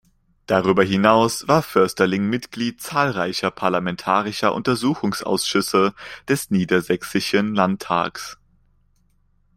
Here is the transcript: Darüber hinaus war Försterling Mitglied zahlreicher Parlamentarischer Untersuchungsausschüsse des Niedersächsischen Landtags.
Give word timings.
Darüber 0.47 0.81
hinaus 0.83 1.47
war 1.47 1.61
Försterling 1.61 2.27
Mitglied 2.27 2.81
zahlreicher 2.81 3.51
Parlamentarischer 3.51 4.51
Untersuchungsausschüsse 4.51 5.93
des 6.27 6.49
Niedersächsischen 6.49 7.53
Landtags. 7.53 8.39